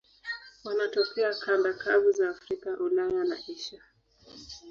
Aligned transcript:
Wanatokea 0.63 1.33
kanda 1.33 1.73
kavu 1.73 2.11
za 2.11 2.29
Afrika, 2.29 2.79
Ulaya 2.79 3.23
na 3.23 3.35
Asia. 3.35 3.81